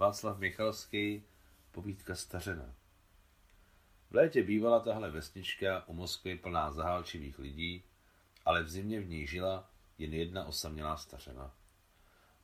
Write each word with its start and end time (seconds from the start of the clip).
Václav 0.00 0.38
Michalský, 0.38 1.22
povídka 1.72 2.14
Stařena. 2.14 2.74
V 4.10 4.14
létě 4.14 4.42
bývala 4.42 4.80
tahle 4.80 5.10
vesnička 5.10 5.88
u 5.88 5.92
Moskvy 5.92 6.36
plná 6.36 6.70
zahálčivých 6.70 7.38
lidí, 7.38 7.82
ale 8.44 8.62
v 8.62 8.68
zimě 8.70 9.00
v 9.00 9.08
ní 9.08 9.26
žila 9.26 9.70
jen 9.98 10.14
jedna 10.14 10.44
osamělá 10.44 10.96
stařena. 10.96 11.54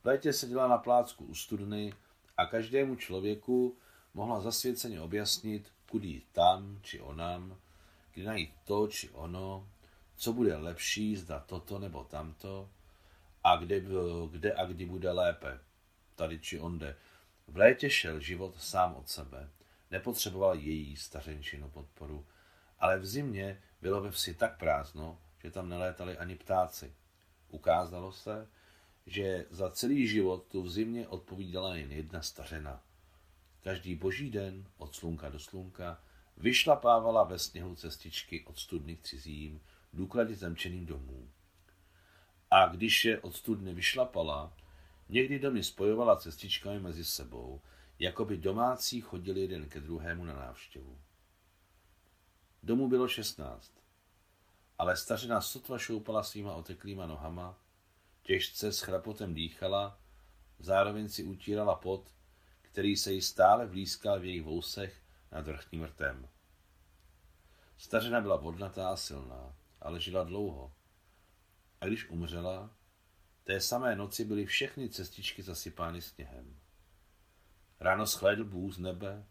V 0.03 0.05
létě 0.05 0.33
seděla 0.33 0.67
na 0.67 0.77
plácku 0.77 1.25
u 1.25 1.35
studny 1.35 1.93
a 2.37 2.45
každému 2.45 2.95
člověku 2.95 3.77
mohla 4.13 4.41
zasvěceně 4.41 5.01
objasnit, 5.01 5.71
kudy 5.89 6.07
jít 6.07 6.27
tam 6.31 6.79
či 6.81 7.01
onam, 7.01 7.57
kdy 8.13 8.23
najít 8.23 8.53
to 8.65 8.87
či 8.87 9.09
ono, 9.09 9.69
co 10.15 10.33
bude 10.33 10.55
lepší, 10.55 11.15
zda 11.15 11.39
toto 11.39 11.79
nebo 11.79 12.03
tamto, 12.03 12.69
a 13.43 13.55
kde, 13.55 13.81
kde 14.31 14.53
a 14.53 14.65
kdy 14.65 14.85
bude 14.85 15.11
lépe, 15.11 15.59
tady 16.15 16.39
či 16.39 16.59
onde. 16.59 16.95
V 17.47 17.57
létě 17.57 17.89
šel 17.89 18.19
život 18.19 18.61
sám 18.61 18.95
od 18.95 19.09
sebe, 19.09 19.49
nepotřeboval 19.91 20.55
její 20.55 20.97
stařenčinu 20.97 21.69
podporu, 21.69 22.25
ale 22.79 22.99
v 22.99 23.05
zimě 23.05 23.61
bylo 23.81 24.01
ve 24.01 24.11
vsi 24.11 24.33
tak 24.33 24.57
prázdno, 24.57 25.21
že 25.43 25.51
tam 25.51 25.69
nelétali 25.69 26.17
ani 26.17 26.35
ptáci. 26.35 26.93
Ukázalo 27.49 28.11
se, 28.11 28.47
že 29.05 29.45
za 29.49 29.71
celý 29.71 30.07
život 30.07 30.45
tu 30.47 30.63
v 30.63 30.69
zimě 30.69 31.07
odpovídala 31.07 31.75
jen 31.75 31.91
jedna 31.91 32.21
stařena. 32.21 32.83
Každý 33.63 33.95
boží 33.95 34.31
den, 34.31 34.67
od 34.77 34.95
slunka 34.95 35.29
do 35.29 35.39
slunka, 35.39 36.01
vyšlapávala 36.37 37.23
ve 37.23 37.39
sněhu 37.39 37.75
cestičky 37.75 38.45
od 38.45 38.59
studny 38.59 38.95
k 38.95 39.01
cizím, 39.01 39.61
důkladně 39.93 40.35
zamčeným 40.35 40.85
domů. 40.85 41.29
A 42.51 42.67
když 42.67 43.05
je 43.05 43.19
od 43.19 43.35
studny 43.35 43.73
vyšlapala, 43.73 44.53
někdy 45.09 45.39
domy 45.39 45.63
spojovala 45.63 46.15
cestičkami 46.15 46.79
mezi 46.79 47.05
sebou, 47.05 47.61
jako 47.99 48.25
by 48.25 48.37
domácí 48.37 49.01
chodili 49.01 49.41
jeden 49.41 49.69
ke 49.69 49.79
druhému 49.79 50.25
na 50.25 50.33
návštěvu. 50.33 50.99
Domů 52.63 52.89
bylo 52.89 53.07
šestnáct, 53.07 53.71
ale 54.77 54.97
stařina 54.97 55.41
sotva 55.41 55.77
šoupala 55.77 56.23
svýma 56.23 56.55
oteklýma 56.55 57.05
nohama, 57.05 57.59
těžce 58.21 58.71
s 58.73 58.81
chrapotem 58.81 59.33
dýchala, 59.33 59.99
zároveň 60.59 61.09
si 61.09 61.23
utírala 61.23 61.75
pot, 61.75 62.13
který 62.61 62.97
se 62.97 63.13
jí 63.13 63.21
stále 63.21 63.65
vlískal 63.65 64.19
v 64.19 64.25
jejich 64.25 64.43
vousech 64.43 65.01
nad 65.31 65.47
vrchním 65.47 65.83
rtem. 65.83 66.29
Stařina 67.77 68.21
byla 68.21 68.35
vodnatá 68.35 68.89
a 68.89 68.97
silná, 68.97 69.55
ale 69.81 69.99
žila 69.99 70.23
dlouho. 70.23 70.73
A 71.81 71.85
když 71.85 72.09
umřela, 72.09 72.76
té 73.47 73.61
samé 73.61 73.95
noci 73.95 74.25
byly 74.25 74.45
všechny 74.45 74.89
cestičky 74.89 75.43
zasypány 75.43 76.01
sněhem. 76.01 76.55
Ráno 77.79 78.07
schlédl 78.07 78.43
Bůh 78.43 78.73
z 78.73 78.77
nebe, 78.77 79.25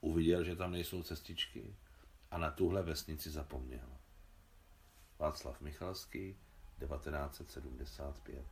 uviděl, 0.00 0.44
že 0.44 0.56
tam 0.56 0.72
nejsou 0.72 1.02
cestičky 1.02 1.76
a 2.30 2.38
na 2.38 2.50
tuhle 2.50 2.82
vesnici 2.82 3.30
zapomněl. 3.30 3.98
Václav 5.18 5.60
Michalský, 5.60 6.36
1975 6.78 8.44